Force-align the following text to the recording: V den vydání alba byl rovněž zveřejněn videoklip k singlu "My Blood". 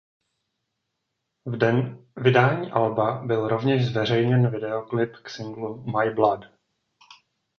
V 1.45 1.57
den 1.57 2.05
vydání 2.17 2.71
alba 2.71 3.23
byl 3.25 3.47
rovněž 3.47 3.85
zveřejněn 3.87 4.51
videoklip 4.51 5.11
k 5.15 5.29
singlu 5.29 5.83
"My 5.91 6.11
Blood". 6.13 6.45